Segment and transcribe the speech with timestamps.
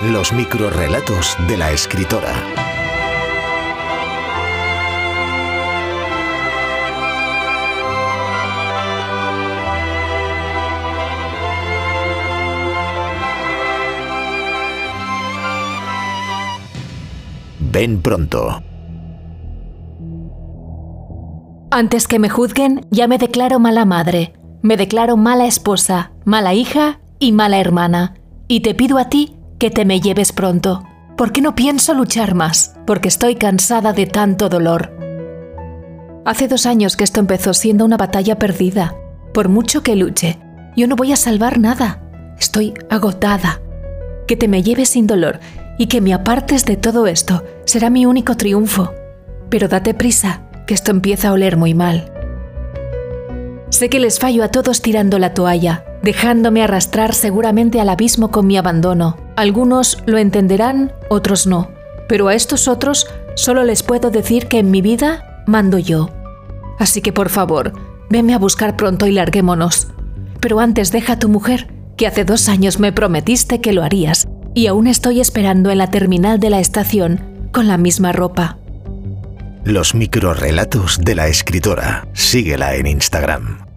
[0.00, 2.32] Los microrrelatos de la escritora.
[17.58, 18.62] Ven pronto.
[21.72, 27.00] Antes que me juzguen, ya me declaro mala madre, me declaro mala esposa, mala hija
[27.18, 28.14] y mala hermana.
[28.46, 30.84] Y te pido a ti que te me lleves pronto,
[31.16, 34.96] porque no pienso luchar más, porque estoy cansada de tanto dolor.
[36.24, 38.94] Hace dos años que esto empezó siendo una batalla perdida.
[39.34, 40.38] Por mucho que luche,
[40.76, 42.02] yo no voy a salvar nada.
[42.38, 43.60] Estoy agotada.
[44.26, 45.40] Que te me lleves sin dolor
[45.78, 48.92] y que me apartes de todo esto será mi único triunfo.
[49.48, 52.12] Pero date prisa, que esto empieza a oler muy mal.
[53.70, 58.46] Sé que les fallo a todos tirando la toalla, dejándome arrastrar seguramente al abismo con
[58.46, 59.27] mi abandono.
[59.38, 61.70] Algunos lo entenderán, otros no.
[62.08, 66.10] Pero a estos otros solo les puedo decir que en mi vida mando yo.
[66.80, 67.72] Así que por favor,
[68.10, 69.92] venme a buscar pronto y larguémonos.
[70.40, 74.26] Pero antes deja a tu mujer, que hace dos años me prometiste que lo harías,
[74.54, 78.58] y aún estoy esperando en la terminal de la estación con la misma ropa.
[79.62, 82.08] Los microrrelatos de la escritora.
[82.12, 83.67] Síguela en Instagram.